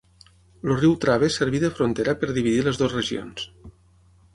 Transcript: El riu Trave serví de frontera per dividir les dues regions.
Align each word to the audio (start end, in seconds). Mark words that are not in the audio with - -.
El 0.67 0.73
riu 0.79 0.95
Trave 1.03 1.29
serví 1.37 1.61
de 1.65 1.71
frontera 1.81 2.19
per 2.23 2.33
dividir 2.41 2.67
les 2.71 2.85
dues 2.85 3.01
regions. 3.01 3.51